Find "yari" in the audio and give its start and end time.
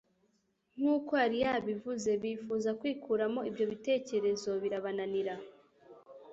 1.23-1.37